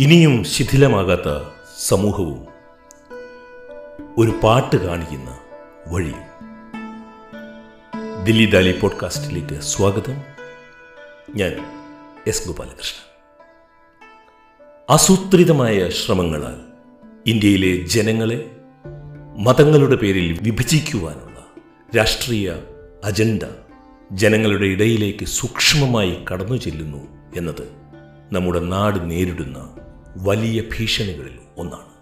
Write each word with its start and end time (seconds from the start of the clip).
ഇനിയും 0.00 0.44
ശിഥിലമാകാത്ത 0.44 1.48
സമൂഹവും 1.86 2.46
ഒരു 4.18 4.32
പാട്ട് 4.44 4.76
കാണിക്കുന്ന 4.76 5.38
വഴിയും. 5.86 6.24
ദില്ലി 8.24 8.50
ദാലി 8.50 8.78
പോഡ്കാസ്റ്റിലേക്ക് 8.80 9.60
സ്വാഗതം. 9.60 10.22
ഞാൻ 11.34 11.52
എസ് 12.26 12.46
ഗോപാലകൃഷ്ണൻ. 12.46 13.24
ആസൂത്രിതമായ 14.90 15.88
ശ്രമങ്ങളാൽ 15.88 16.60
ഇന്ത്യയിലെ 17.26 17.86
ജനങ്ങളെ 17.86 18.50
മതങ്ങളുടെ 19.38 19.96
പേരിൽ 19.96 20.38
വിഭജിക്കുവാനുള്ള 20.42 21.46
രാഷ്ട്രീയ 21.96 22.52
അജണ്ട 23.04 23.42
ജനങ്ങളുടെ 24.12 24.64
ഇടയിലേക്ക് 24.64 25.24
സൂക്ഷ്മമായി 25.24 26.24
കടന്നു 26.32 26.56
ചെല്ലുന്നു 26.56 27.32
എന്നത് 27.36 27.86
നമ്മുടെ 28.32 28.60
നാട് 28.60 29.10
നേരിടുന്ന 29.10 29.76
വലിയ 30.22 30.60
ഭീഷണികളിൽ 30.60 31.38
ഒന്നാണ്. 31.56 31.96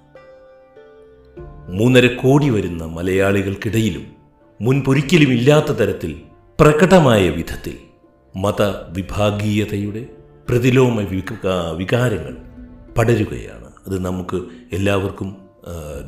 മൂന്നര 1.70 2.06
കോടി 2.06 2.50
വരുന്ന 2.50 2.84
മലയാളികൾക്കിടയിലും 2.84 4.06
മുൻപൊരിക്കലും 4.60 5.32
ഇല്ലാത്ത 5.32 5.64
തരത്തിൽ 5.64 6.20
പ്രകടമായ 6.60 7.28
വിധത്തിൽ 7.28 7.78
മതവിഭാഗീയതയുടെ 8.37 10.06
പ്രതിലോമ 10.48 11.00
വിക- 11.00 11.77
വികാരങ്ങൾ 11.77 12.37
പടരുകയാണ്. 12.92 13.73
അത് 13.87 14.04
നമുക്ക് 14.04 14.42
എല്ലാവർക്കും 14.73 15.37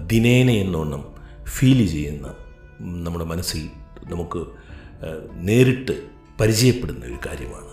ദിനേന 0.06 0.50
എന്നോണം 0.50 1.14
ഫീൽ 1.44 1.86
ചെയ്യുന്ന 1.86 2.34
നമ്മുടെ 2.80 3.24
മനസ്സിൽ 3.24 3.68
നമുക്ക് 4.10 4.46
നേരിട്ട് 5.34 6.02
പരിചയപ്പെടുന്ന 6.40 7.04
ഒരു 7.04 7.16
കാര്യമാണ്. 7.26 7.68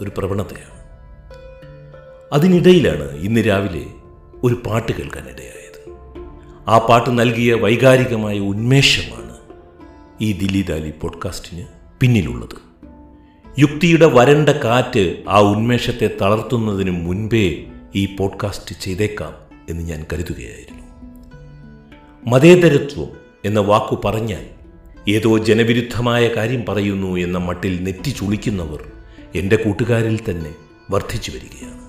ഒരു 0.00 0.10
പ്രവണതയാണ്. 0.16 0.73
അതിനിടയിലാണ് 2.34 3.16
ഇന്ന് 3.16 3.40
രാവിലെ 3.46 3.86
ഒരു 4.44 4.54
പാട്ട് 4.66 4.92
കേൾക്കാനിടയായത്. 4.92 5.90
ആ 6.68 6.78
പാട്ട് 6.78 7.18
നൽകിയ 7.18 7.54
വൈകാരികമായ 7.54 8.38
ഉന്മേഷമാണ് 8.38 9.36
ഈ 10.20 10.32
ദില്ലി 10.32 10.62
ദാലി 10.62 10.92
പോഡ്കാസ്റ്റിന് 11.00 11.66
പിന്നിലുള്ളത്. 12.00 12.56
യുക്തിയുടെ 13.58 14.06
വരണ്ട 14.06 14.48
കാറ്റ് 14.48 15.22
ആ 15.28 15.40
ഉന്മേഷത്തെ 15.40 16.10
തളർത്തുന്നതിന് 16.20 16.90
മുൻപേ 16.90 17.64
ഈ 17.94 18.16
പോഡ്കാസ്റ്റ് 18.16 18.74
ചെയ്തേക്കാം 18.80 19.34
എന്ന് 19.68 19.82
ഞാൻ 19.82 20.06
കരുതുകയായിരുന്നു. 20.12 20.82
മതേതരത്വം 22.26 23.08
എന്ന 23.44 23.60
വാക്കു 23.60 24.00
പറഞ്ഞാൽ 24.04 24.44
ഏതോ 25.08 25.38
ജനവിരുദ്ധമായ 25.38 26.28
കാര്യം 26.28 26.64
പറയുന്നു 26.68 27.16
എന്ന 27.16 27.38
മട്ടിൽ 27.38 27.82
നെറ്റി 27.82 28.10
ചുളിക്കുന്നവർ 28.10 28.92
എന്റെ 29.34 29.56
കൂട്ടുകാരിൽ 29.56 30.20
തന്നെ 30.30 30.54
വർദ്ധിച്ചു 30.90 31.30
വരികയാണ്. 31.30 31.83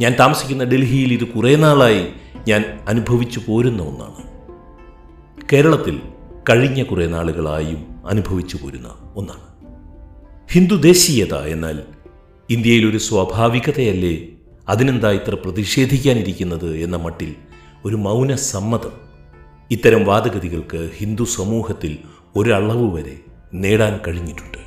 ഞാൻ 0.00 0.16
താമസിക്കുന്ന 0.20 0.64
ഡൽഹിയിൽ 0.64 1.12
ഇത് 1.12 1.24
കുറേ 1.24 1.56
നാളായി 1.56 2.08
ഞാൻ 2.48 2.80
അനുഭവിച്ചു 2.88 3.40
പോരുന്ന 3.48 3.82
ഒന്നാണ്. 3.82 4.34
കേരളത്തിൽ 5.52 6.00
കഴിഞ്ഞ 6.50 6.82
കുറേ 6.82 7.06
നാളുകളായും 7.06 7.86
അനുഭവിച്ചു 8.06 8.58
പോരുന്ന 8.62 9.12
ഒന്നാണ്. 9.16 9.54
ഹിന്ദു 10.52 10.74
ദേശീയത 10.74 11.34
എന്നാൽ 11.34 11.82
ഇന്ത്യയിൽ 12.50 12.90
ഒരു 12.90 12.98
സ്വാഭാവികതയല്ലേ? 12.98 14.18
അതിനെന്താ 14.68 15.10
ഇത്ര 15.10 15.34
പ്രതിഷേധിക്കാനിരിക്കുന്നത് 15.34 16.76
എന്ന 16.76 16.96
മട്ടിൽ 16.96 17.34
ഒരു 17.84 17.96
മൗന 17.96 18.34
സമ്മതം 18.34 18.92
ഇത്തരം 19.70 20.04
വാദഗതികൾക്ക് 20.04 20.90
ഹിന്ദു 20.96 21.24
സമൂഹത്തിൽ 21.24 21.98
ഒരളവ് 22.36 22.94
വരെ 22.94 23.16
നേടാൻ 23.54 24.00
കഴിഞ്ഞിട്ടുണ്ട്. 24.06 24.58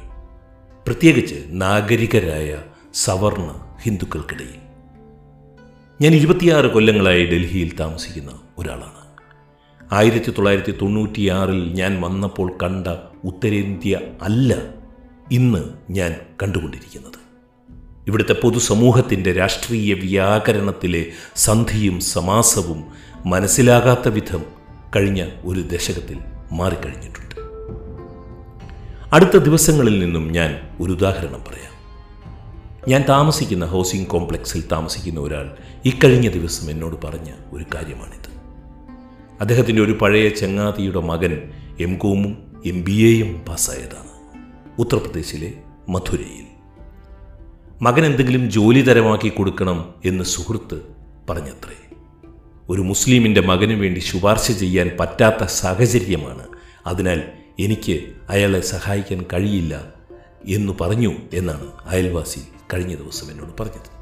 പ്രത്യേകിച്ച് 0.85 1.35
നാഗരികരായ 1.49 2.57
സവർണ 2.93 3.55
ഹിന്ദുക്കൾക്കിടയിൽ. 3.83 4.66
ഞാൻ 6.01 6.13
ഇരുപത്തിയാറ് 6.13 6.65
കൊല്ലങ്ങളായി 6.65 7.25
ഡൽഹിയിൽ 7.25 7.75
താമസിക്കുന്ന 7.75 8.39
ഒരാളാണ്. 8.57 8.97
ആയിരത്തി 9.93 10.31
തൊള്ളായിരത്തി 10.31 10.71
തൊണ്ണൂറ്റിയാറിൽ 10.71 11.73
ഞാൻ 11.73 12.01
വന്നപ്പോൾ 12.01 12.57
കണ്ട 12.63 12.87
ഉത്തരേന്ത്യ 13.23 13.99
അല്ല 14.21 14.55
ഇന്ന് 15.31 15.63
ഞാൻ 15.89 16.15
കണ്ടുകൊണ്ടിരിക്കുന്നത്. 16.43 17.19
ഇവിടുത്തെ 18.07 18.33
പൊതുസമൂഹത്തിന്റെ 18.33 19.31
രാഷ്ട്രീയ 19.33 19.93
വ്യാകരണത്തിലെ 19.93 21.05
സന്ധിയും 21.35 21.99
സമാസവും 21.99 22.83
മനസ്സിലാകാത്ത 23.25 24.07
വിധം 24.07 24.43
കഴിഞ്ഞ 24.95 25.29
ഒരു 25.43 25.59
ദശകത്തിൽ 25.59 26.17
മാറിക്കഴിഞ്ഞിട്ടുണ്ട്. 26.51 27.35
അടുത്ത 29.15 29.37
ദിവസങ്ങളിൽ 29.37 29.99
നിന്നും 29.99 30.31
ഞാൻ 30.31 30.59
ഒരു 30.81 30.91
ഉദാഹരണം 30.91 31.43
പറയാം. 31.47 31.76
ഞാൻ 32.87 33.03
താമസിക്കുന്ന 33.09 33.65
ഹൗസിംഗ് 33.65 34.07
കോംപ്ലക്സിൽ 34.07 34.63
താമസിക്കുന്ന 34.71 35.19
ഒരാൾ 35.19 35.57
ഇക്കഴിഞ്ഞ 35.85 36.29
ദിവസം 36.29 36.71
എന്നോട് 36.71 36.95
പറഞ്ഞ 37.05 37.31
ഒരു 37.51 37.65
കാര്യമാണിത്. 37.75 38.29
അദ്ദേഹത്തിന്റെ 39.41 39.81
ഒരു 39.81 39.91
പഴയ 39.91 40.29
ചങ്ങാതിയുടെ 40.29 40.99
മകൻ 40.99 41.51
എം 41.79 41.97
കോമും 41.97 42.61
എം 42.65 42.83
ബി 42.83 42.91
എയും 42.91 43.39
പാസ്സായതാണ്. 43.39 44.41
ഉത്തർപ്രദേശിലെ 44.79 45.53
മധുരയിൽ. 45.89 46.45
മകൻ 47.81 48.05
എന്തെങ്കിലും 48.05 48.51
ജോലി 48.51 48.81
തരമാക്കി 48.81 49.29
കൊടുക്കണം 49.29 49.93
എന്ന് 50.05 50.23
സുഹൃത്ത് 50.23 50.81
പറഞ്ഞത്രേ. 51.29 51.95
ഒരു 52.69 52.81
മുസ്ലിമിന്റെ 52.81 53.41
മകന് 53.41 53.73
വേണ്ടി 53.73 53.99
ശുപാർശ 53.99 54.51
ചെയ്യാൻ 54.51 54.97
പറ്റാത്ത 54.99 55.43
സാഹചര്യമാണ്. 55.43 56.47
അതിനാൽ 56.85 57.23
എനിക്ക് 57.59 58.03
അയാളെ 58.29 58.59
സഹായിക്കാൻ 58.59 59.25
കഴിയില്ല 59.33 59.93
എന്നു 60.47 60.73
പറഞ്ഞു 60.81 61.13
എന്നാണ് 61.33 61.71
അയൽവാസി 61.85 62.39
കഴിഞ്ഞ 62.73 62.95
ദിവസം 62.95 63.31
എന്നോട് 63.31 63.63
പറഞ്ഞത്. 63.63 63.97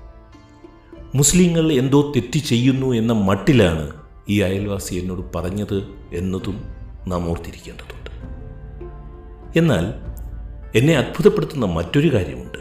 മുസ്ലിങ്ങൾ 1.15 1.71
എന്തോ 1.71 2.11
തെറ്റ് 2.11 2.37
ചെയ്യുന്നു 2.37 2.93
എന്ന 2.93 3.13
മട്ടിലാണ് 3.13 3.91
ഈ 4.29 4.41
അയൽവാസി 4.41 4.95
എന്നോട് 4.95 5.37
പറഞ്ഞത് 5.37 5.87
എന്നതും 6.13 6.61
നാം 7.07 7.29
ഓർത്തിരിക്കേണ്ടതുണ്ട്. 7.29 8.09
എന്നാൽ 9.59 9.85
എന്നെ 10.77 10.93
അത്ഭുതപ്പെടുത്തുന്ന 10.93 11.65
മറ്റൊരു 11.65 12.13
കാര്യമുണ്ട്. 12.13 12.57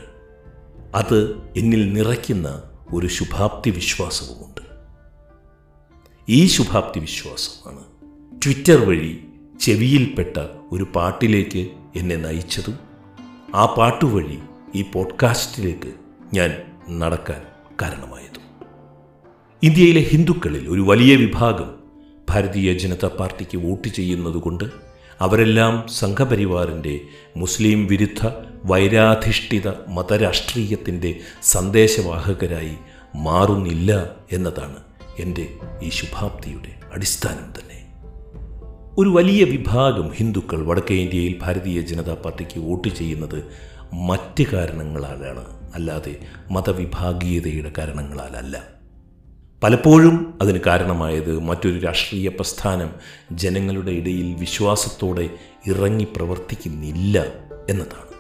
അത് 0.94 1.37
എന്നിൽ 1.56 1.93
നിറയ്ക്കുന്ന 1.93 2.62
ഒരു 2.94 3.06
ശുഭാപ്തി 3.06 3.70
വിശ്വാസവുമുണ്ട്. 3.70 4.60
ഈ 6.28 6.47
ശുഭാപ്തി 6.47 7.00
വിശ്വാസമാണ് 7.00 7.84
ട്വിറ്റർ 8.43 8.84
വഴി 8.84 9.25
ചെവിയിൽപ്പെട്ട 9.60 10.37
ഒരു 10.72 10.87
പാട്ടിലേക്ക് 10.97 11.70
എന്നെ 11.97 12.16
നയിച്ചതും 12.16 12.78
ആ 13.54 13.66
പാട്ടുവഴി 13.66 14.38
ഈ 14.74 14.84
പോഡ്കാസ്റ്റിലേക്ക് 14.94 15.92
ഞാൻ 16.34 16.54
നടക്കാൻ 16.98 17.42
കാരണമായത്. 17.82 18.40
ഇന്ത്യയിലെ 19.62 20.00
ഹിന്ദുക്കളിൽ 20.00 20.68
ഒരു 20.68 20.80
വലിയ 20.80 21.16
വിഭാഗം 21.16 21.74
ഭാരതീയ 22.30 22.72
ജനതാ 22.72 23.10
പാർട്ടിക്ക് 23.20 23.58
വോട്ട് 23.58 23.88
ചെയ്യുന്നതുകൊണ്ട് 23.88 24.64
അവരെല്ലാം 25.20 25.86
സംഘപരിവാറിന്റെ 25.88 27.00
മുസ്ലിം 27.36 27.86
വിരുദ്ധ 27.86 28.30
വൈരാധിഷ്ഠിത 28.64 29.68
മതരാഷ്ട്രീയത്തിന്റെ 29.68 31.20
സന്ദേശവാഹകരായി 31.42 32.76
മാറുന്നില്ല 33.16 34.10
എന്നതാണ് 34.32 34.76
എന്റെ 35.18 35.48
ഈ 35.82 35.88
ശുഭാപ്തിയുടെ 35.88 36.74
അടിസ്ഥാനം 36.92 37.52
തന്നെ. 37.60 37.74
ഒരു 38.98 39.08
വലിയ 39.08 39.44
വിഭാഗം 39.44 40.10
ഹിന്ദുക്കൾ 40.12 40.66
വടക്കേ 40.66 40.94
ഇന്ത്യയിൽ 40.94 41.38
ഭാരതീയ 41.42 41.80
ജനതാ 41.80 42.14
പാർട്ടിക്ക് 42.14 42.58
വോട്ട് 42.58 42.88
ചെയ്യുന്നത് 42.88 43.73
മറ്റ് 43.94 44.43
കാരണങ്ങളാലാണ്. 44.43 45.75
അല്ലാതെ 45.75 46.16
മതവിഭാഗീയതയുടെ 46.50 47.72
കാരണങ്ങളാലല്ല. 47.78 48.62
പലപ്പോഴും 49.62 50.38
അതിന് 50.43 50.59
കാരണമായത് 50.66 51.38
മറ്റൊരു 51.38 51.78
രാഷ്ട്രീയ 51.78 52.28
പ്രസ്ഥാനം 52.28 52.91
ജനങ്ങളുടെ 53.32 53.91
ഇടയിൽ 53.91 54.34
വിശ്വാസത്തോടെ 54.34 55.31
ഇറങ്ങി 55.67 56.05
പ്രവർത്തിക്കുന്നില്ല 56.17 57.25
എന്നതാണ്. 57.70 58.14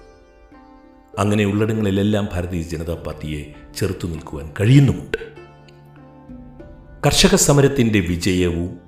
അങ്ങനെയുള്ളിടങ്ങളിലെല്ലാം 1.18 2.28
ഭാരതീയ 2.32 2.62
ജനതാ 2.62 2.94
പാർട്ടിയെ 2.94 3.54
ചെറുത്തു 3.76 4.06
നിൽക്കുവാൻ 4.06 4.50
കഴിയുന്നുമുണ്ട്. 4.60 5.18
കർഷക 7.06 7.34
സമരത്തിന്റെ 7.34 8.00
വിജയവും 8.00 8.78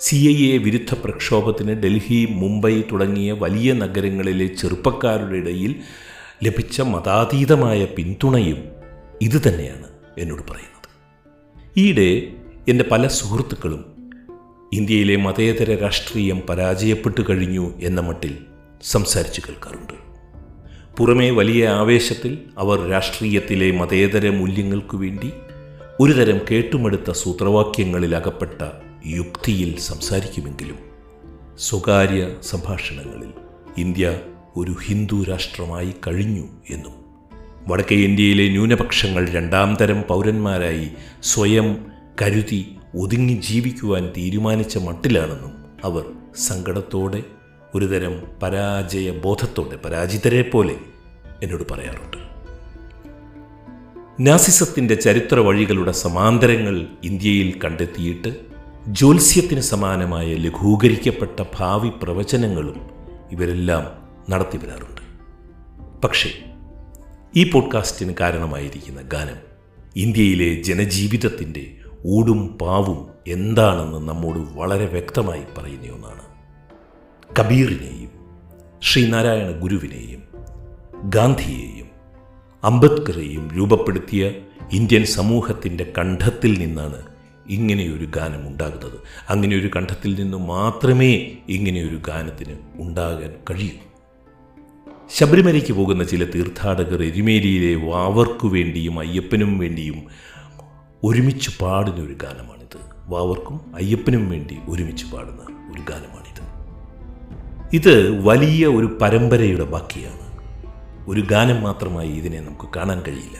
സി 0.00 0.16
ഐ 0.16 0.50
എ 0.50 0.56
വിരുദ്ധ 0.56 0.94
പ്രക്ഷോഭത്തിന് 0.94 1.72
ഡൽഹി 1.72 2.28
മുംബൈ 2.30 2.80
തുടങ്ങിയ 2.80 3.32
വലിയ 3.32 3.72
നഗരങ്ങളിലെ 3.72 4.46
ചെറുപ്പക്കാരുടെ 4.46 5.36
ഇടയിൽ 5.36 5.80
ലഭിച്ച 6.44 6.80
മതാതീതമായ 6.80 7.84
പിന്തുണയും 7.84 8.64
ഇതുതന്നെയാണ് 9.22 9.88
എന്നോട് 10.18 10.42
പറയുന്നത്. 10.42 10.88
ഈയിടെ 11.76 12.32
എന്റെ 12.68 12.84
പല 12.90 13.06
സുഹൃത്തുക്കളും 13.06 14.10
ഇന്ത്യയിലെ 14.72 15.16
മതേതര 15.16 15.74
രാഷ്ട്രീയം 15.74 16.40
പരാജയപ്പെട്ടു 16.40 17.22
കഴിഞ്ഞു 17.30 17.72
എന്ന 17.82 18.00
മട്ടിൽ 18.00 18.38
സംസാരിച്ചു 18.82 19.42
കേൾക്കാറുണ്ട്. 19.48 19.92
പുറമേ 20.96 21.30
വലിയ 21.30 21.68
ആവേശത്തിൽ 21.68 22.38
അവർ 22.58 22.88
രാഷ്ട്രീയത്തിലെ 22.88 23.70
മതേതര 23.70 24.30
മൂല്യങ്ങൾക്കു 24.30 24.96
വേണ്ടി 24.96 25.32
ഒരുതരം 26.00 26.40
കേട്ടുമെടുത്ത 26.50 27.10
സൂത്രവാക്യങ്ങളിൽ 27.10 28.16
അകപ്പെട്ട 28.16 28.62
യുക്തിയിൽ 29.06 29.78
സംസാരിക്കുമെങ്കിലും 29.78 30.78
സ്വകാര്യ 31.58 32.28
സംഭാഷണങ്ങളിൽ 32.42 33.32
ഇന്ത്യ 33.78 34.18
ഒരു 34.56 34.74
ഹിന്ദു 34.84 35.24
രാഷ്ട്രമായി 35.24 35.94
കഴിഞ്ഞു 36.06 36.44
എന്നും 36.70 36.92
വടക്കേ 37.68 37.96
ഇന്ത്യയിലെ 37.96 38.48
ന്യൂനപക്ഷങ്ങൾ 38.48 39.30
രണ്ടാം 39.30 39.76
തരം 39.80 40.04
പൗരന്മാരായി 40.08 40.90
സ്വയം 41.22 41.86
കരുതി 42.22 42.76
ഒതുങ്ങി 42.96 43.32
ജീവിക്കുവാൻ 43.32 44.12
തീരുമാനിച്ച 44.16 44.78
മട്ടിലാണെന്നും 44.78 45.52
അവർ 45.84 46.04
സങ്കടത്തോടെ 46.36 47.22
ഒരുതരം 47.74 48.22
പരാജയ 48.42 49.10
ബോധത്തോടെ 49.10 49.76
പരാജിതരെ 49.76 50.42
പോലെ 50.42 50.76
എന്നോട് 51.42 51.72
പറയാറുണ്ട്. 51.72 52.16
നാസിസത്തിന്റെ 54.20 54.94
ചരിത്ര 54.94 55.38
വഴികളുടെ 55.40 55.92
സമാന്തരങ്ങൾ 55.92 56.86
ഇന്ത്യയിൽ 57.04 57.60
കണ്ടെത്തിയിട്ട് 57.64 58.36
ജ്യോത്സ്യത്തിന് 58.88 59.60
സമാനമായ 59.60 60.34
ലഘൂകരിക്കപ്പെട്ട 60.34 61.44
ഭാവി 61.58 61.88
പ്രവചനങ്ങളും 62.02 62.80
ഇവരെല്ലാം 63.32 64.05
നടത്തി 64.30 64.56
വരാറുണ്ട്. 64.56 65.00
പക്ഷേ 66.00 66.30
ഈ 67.36 67.50
പോഡ്കാസ്റ്റിന് 67.50 68.14
കാരണമായിരിക്കുന്ന 68.20 69.02
ഗാനം 69.02 69.36
ഇന്ത്യയിലെ 69.96 70.62
ജനജീവിതത്തിന്റെ 70.62 71.76
ഊടും 72.06 72.58
പാവും 72.58 73.06
എന്താണെന്ന് 73.28 74.08
നമ്മോട് 74.08 74.38
വളരെ 74.38 74.86
വ്യക്തമായി 74.86 75.42
പറയുന്ന 75.58 75.92
ഒന്നാണ്. 75.92 76.22
കബീറിനെയും 77.40 78.10
ശ്രീനാരായണ 78.82 79.50
ഗുരുവിനെയും 79.50 80.22
ഗാന്ധിയെയും 81.10 81.86
അംബേദ്കറെയും 82.64 83.50
രൂപപ്പെടുത്തിയ 83.56 84.32
ഇന്ത്യൻ 84.72 85.04
സമൂഹത്തിന്റെ 85.04 85.92
കണ്ഠത്തിൽ 85.98 86.58
നിന്നാണ് 86.58 87.06
ഇങ്ങനെയൊരു 87.48 88.04
ഗാനം 88.04 88.48
ഉണ്ടാകുന്നത്. 88.48 88.98
അങ്ങനെയൊരു 89.28 89.70
കണ്ഠത്തിൽ 89.76 90.22
നിന്ന് 90.22 90.36
മാത്രമേ 90.36 91.36
ഇങ്ങനെയൊരു 91.48 91.96
ഗാനത്തിന് 91.96 92.56
ഉണ്ടാകാൻ 92.74 93.34
കഴിയൂ. 93.50 93.95
ശബരിമലയ്ക്ക് 95.14 95.72
പോകുന്ന 95.72 96.04
ചില 96.04 96.24
തീർത്ഥാടകർ 96.24 97.02
എരുമേലിയിലെ 97.02 97.90
വാവർക്കു 97.90 98.48
വേണ്ടിയും 98.48 98.98
അയ്യപ്പനും 98.98 99.58
വേണ്ടിയും 99.58 100.02
ഒരുമിച്ച് 101.04 101.50
പാടുന്ന 101.58 102.04
ഒരു 102.04 102.12
ഗാനമാണിത്. 102.12 102.78
വാവർക്കും 103.06 103.60
അയ്യപ്പനും 103.74 104.30
വേണ്ടി 104.30 104.56
ഒരുമിച്ച് 104.68 105.06
പാടുന്ന 105.06 105.72
ഒരു 105.72 105.82
ഗാനമാണിത്. 105.82 106.42
ഇത് 107.76 108.24
വലിയ 108.24 108.66
ഒരു 108.66 108.98
പരമ്പരയുടെ 109.02 109.64
ബാക്കിയാണ്. 109.64 110.26
ഒരു 111.10 111.20
ഗാനം 111.20 111.62
മാത്രമായി 111.62 112.08
ഇതിനെ 112.08 112.40
നമുക്ക് 112.40 112.70
കാണാൻ 112.76 113.02
കഴിയില്ല. 113.08 113.38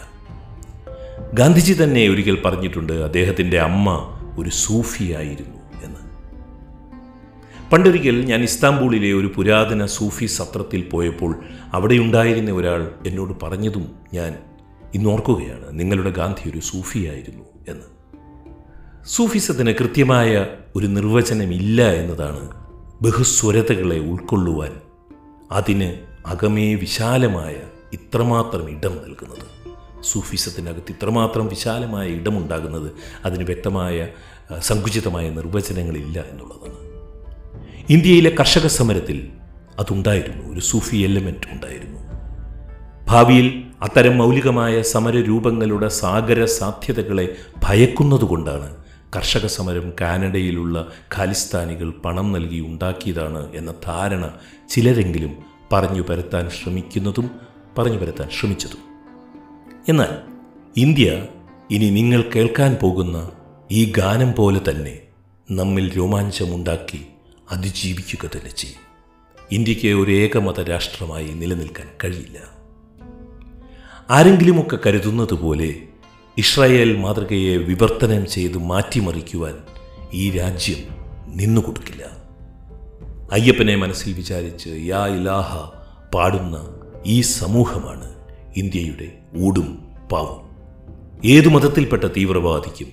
ഗാന്ധിജി 1.34 1.82
തന്നെ 1.82 2.08
ഒരിക്കൽ 2.08 2.42
പറഞ്ഞിട്ടുണ്ട് 2.42 2.92
അദ്ദേഹത്തിന്റെ 2.92 3.60
അമ്മ 3.60 4.18
ഒരു 4.38 4.50
സൂഫിയായിരുന്നു. 4.50 5.55
പണ്ടൊരിക്കൽ 7.72 8.24
ഞാൻ 8.24 8.42
ഇസ്താംബൂളിലെ 8.42 9.12
ഒരു 9.12 9.32
പുരാതന 9.36 9.86
സൂഫി 9.86 10.26
സത്രത്തിൽ 10.26 10.88
പോയപ്പോൾ 10.88 11.40
അവിടെയുണ്ടായിരുന്ന 11.72 12.50
ഒരാൾ 12.50 12.90
എന്നോട് 13.06 13.40
പറഞ്ഞതും 13.42 13.94
ഞാൻ 14.14 14.38
ഇന്നോർക്കുകയാണ് 14.94 15.66
നിങ്ങളുടെ 15.70 16.10
ഗാന്ധി 16.10 16.50
ഒരു 16.50 16.58
സൂഫിയായിരുന്നു 16.58 17.44
എന്ന്. 17.68 17.84
സൂഫിസത്തിന് 19.06 19.74
കൃത്യമായ 19.74 20.46
ഒരു 20.76 20.86
നിർവചനമില്ല 20.86 21.92
എന്നതാണ് 21.92 22.44
ബഹുസ്വരതകളെ 23.02 23.98
ഉൾക്കൊള്ളുവാൻ 23.98 24.72
അതിന് 25.52 25.94
അകമേ 26.26 26.74
വിശാലമായ 26.74 27.56
ഇത്രമാത്രം 27.92 28.70
ഇടം 28.70 28.96
നൽകുന്നത്. 28.96 29.46
സൂഫിസത്തിനകത്ത് 30.02 30.92
ഇത്രമാത്രം 30.92 31.48
വിശാലമായ 31.48 32.08
ഇടമുണ്ടാകുന്നത് 32.08 32.92
അതിന് 33.24 33.44
വ്യക്തമായ 33.44 34.08
സങ്കുചിതമായ 34.60 35.30
നിർവചനങ്ങളില്ല 35.30 36.20
എന്നുള്ളതാണ്. 36.20 36.85
ഇന്ത്യയിലെ 37.90 38.30
കർഷക 38.40 38.66
സമരത്തിൽ 38.66 39.28
അതുണ്ടായിരുന്നു 39.78 40.52
ഒരു 40.52 40.60
സൂഫി 40.60 40.96
എലമെന്റ് 40.96 41.52
ഉണ്ടായിരുന്നു. 41.52 42.00
ഭാവിയിൽ 43.08 43.64
അത്തരം 43.82 44.18
മൗലികമായ 44.18 44.82
സമരരൂപങ്ങളുടെ 44.82 45.88
സാഗര 45.88 46.44
സാധ്യതകളെ 46.44 47.36
ഭയക്കുന്നതുകൊണ്ടാണ് 47.64 48.76
കർഷക 49.16 49.46
സമരം 49.46 49.92
കാനഡയിലുള്ള 50.00 50.88
ഖാലിസ്ഥാനികൾ 51.16 51.90
പണം 51.90 52.32
നൽകി 52.32 52.60
ഉണ്ടാക്കിയതാണ് 52.60 53.56
എന്ന 53.56 53.74
ധാരണ 53.86 54.30
ചിലരെങ്കിലും 54.68 55.36
പറഞ്ഞു 55.72 56.00
പരത്താൻ 56.00 56.50
ശ്രമിക്കുന്നതും 56.50 57.30
പറഞ്ഞു 57.78 57.98
പരത്താൻ 57.98 58.28
ശ്രമിച്ചതും. 58.40 58.82
എന്നാൽ 59.88 60.12
ഇന്ത്യ 60.76 61.22
ഇനി 61.70 61.90
നിങ്ങൾ 61.90 62.24
കേൾക്കാൻ 62.36 62.76
പോകുന്ന 62.82 63.30
ഈ 63.72 63.92
ഗാനം 63.96 64.32
പോലെ 64.32 64.60
തന്നെ 64.70 64.98
നമ്മിൽ 65.50 65.96
രോമാഞ്ചമുണ്ടാക്കി 65.96 67.00
അതിജീവിക്കുക 67.52 68.30
തന്നെ 68.36 68.50
ചെയ്യും. 68.50 68.86
ഇന്ത്യയ്ക്ക് 69.52 69.86
ഒരു 69.86 70.10
ഏകമത 70.10 70.62
രാഷ്ട്രമായി 70.62 71.34
നിലനിൽക്കാൻ 71.34 71.88
കഴിയില്ല. 72.04 72.56
ആരെങ്കിലുമൊക്കെ 74.10 74.78
കരുതുന്നത് 74.86 75.34
പോലെ 75.34 75.82
ഇസ്രായേൽ 76.38 76.96
മാതൃകയെ 76.96 77.56
വിവർത്തനം 77.56 78.26
ചെയ്ത് 78.26 78.58
മാറ്റിമറിക്കുവാൻ 78.58 79.58
ഈ 80.12 80.30
രാജ്യം 80.30 80.76
നിന്നുകൊടുക്കില്ല 81.36 82.26
അയ്യപ്പനെ 83.32 83.76
മനസ്സിൽ 83.76 84.12
വിചാരിച്ച് 84.12 84.68
യാ 84.68 85.06
ഇലാഹ 85.06 85.56
പാടുന്ന 86.14 86.68
ഈ 87.06 87.20
സമൂഹമാണ് 87.20 88.14
ഇന്ത്യയുടെ 88.56 89.18
ഊടും 89.36 89.88
പാവും. 90.12 90.46
ഏതു 91.24 91.48
മതത്തിൽപ്പെട്ട 91.48 92.04
തീവ്രവാദിക്കും 92.04 92.92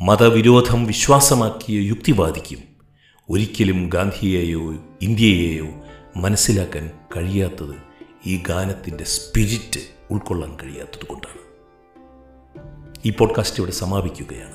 മതവിരോധം 0.00 0.84
വിശ്വാസമാക്കിയ 0.84 1.80
യുക്തിവാദിക്കും 1.80 2.75
ഒരിക്കലും 3.30 3.88
ഗാന്ധിയെയോ 3.88 4.74
ഇന്ത്യയെയോ 5.02 5.66
മനസ്സിലാക്കാൻ 6.16 6.90
കഴിയാത്തത് 7.16 7.74
ഈ 8.26 8.42
ഗാനത്തിന്റെ 8.48 9.04
സ്പിരിറ്റ് 9.04 9.80
ഉൾക്കൊള്ളാൻ 10.10 10.56
കഴിയാത്തത് 10.62 11.06
കൊണ്ടാണ്. 11.06 11.40
ഈ 13.04 13.10
പോഡ്കാസ്റ്റ് 13.10 13.60
ഇവിടെ 13.60 13.72
സമാപിക്കുകയാണ്. 13.72 14.54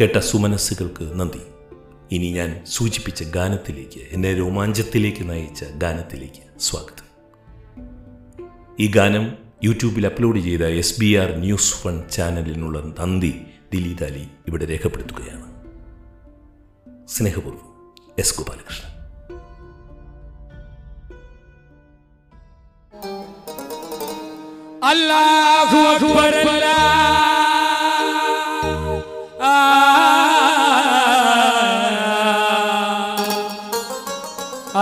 കേട്ട 0.00 0.18
സുമനസ്സുകൾക്ക് 0.18 1.20
നന്ദി. 1.20 1.40
ഇനി 2.12 2.30
ഞാൻ 2.30 2.62
സൂചിപ്പിച്ച 2.66 3.22
ഗാനത്തിലേക്ക് 3.22 4.00
എന്നെ 4.10 4.34
രോമാഞ്ചത്തിലേക്ക് 4.34 5.30
നയിച്ച 5.30 5.64
ഗാനത്തിലേക്ക് 5.64 6.60
സ്വാഗതം. 6.60 7.06
ഈ 8.80 8.90
ഗാനം 8.90 9.32
യൂട്യൂബിൽ 9.64 10.06
അപ്ലോഡ് 10.06 10.40
ചെയ്ത 10.40 10.60
S 10.60 11.00
B 11.00 11.14
R 11.14 11.32
news 11.36 11.86
one 11.86 12.08
ചാനലിനുള്ള 12.08 12.94
നന്ദി 13.00 13.34
ദിലീദ് 13.72 14.04
അലി 14.04 14.26
ഇവിടെ 14.48 14.68
രേഖപ്പെടുത്തുകയാണ്. 14.68 15.45
സ്നേഹപൂർവ്വം 17.07 17.67
എസ് 18.17 18.35
ഗോപാലകൃഷ്ണൻ 18.37 18.89
അല്ലാഹു 24.83 25.79
അക്ബർ 26.19 26.61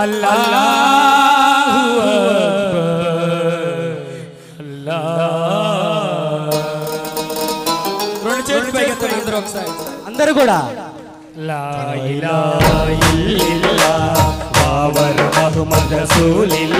അല്ലാഹു 0.00 1.80
రెండు 8.24 8.42
చేతులు 8.48 8.72
పైకెత్తండి 8.72 9.14
అందరూ 9.14 9.36
ఒకసారి 9.38 9.70
అందరూ 10.06 10.32
కూడా 10.34 10.58
లా 10.78 10.83
ഇലാ 12.25 12.37
ഇല്ലാ 12.91 13.91
വാവർ 14.57 15.17
മുഹമ്മദ് 15.25 15.97
റസൂലില്ല 15.99 16.74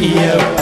Yeah. 0.00 0.59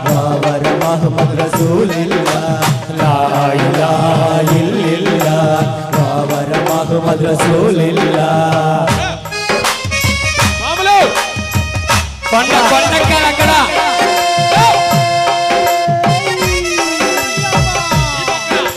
బాబర్ 0.08 0.68
మహమ్మద్ 0.82 1.34
రసూలిల్లా 1.40 2.40
లా 3.00 3.14
ఇలాహ 3.60 4.20
ఇల్లిల్లా 4.60 5.38
బాబర్ 5.98 6.54
మహమ్మద్ 6.70 7.24
రసూలిల్లా 7.28 8.30
పండ 12.32 12.54
పండక్క 12.72 13.14
అక్కడ 13.28 13.52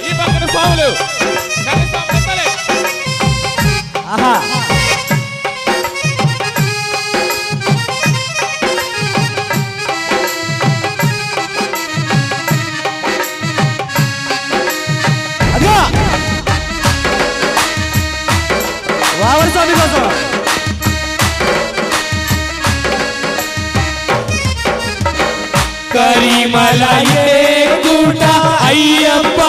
ఈ 0.03 0.13
పక్కన 0.13 0.45
స్వాములు. 0.53 0.89
శబరిమలయే 26.21 27.29
కూట 27.83 28.23
అయ్యప్ప. 28.65 29.41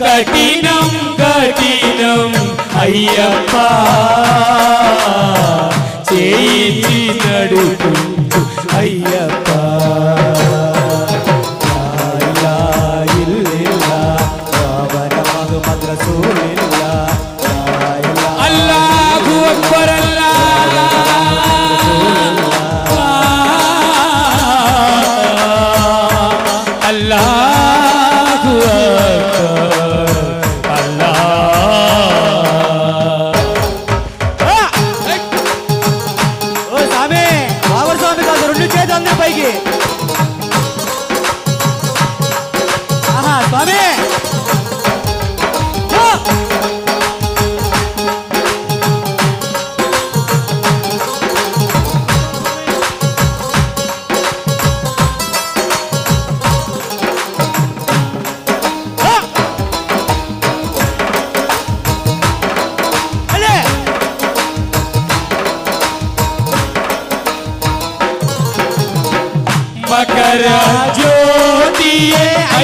కఠినం 0.00 0.88
కఠినం 1.20 2.32
అయ్యప్ప. 2.80 3.54
చేయి 6.12 7.20
నడుపు 7.20 7.93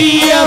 Yeah. 0.01 0.40